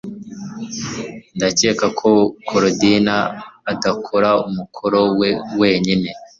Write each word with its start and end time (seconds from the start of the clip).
Ndakeka 1.35 1.85
ko 1.99 2.11
Korodina 2.47 3.15
adakora 3.71 4.29
umukoro 4.47 4.99
we 5.19 5.29
wenyine 5.59 6.09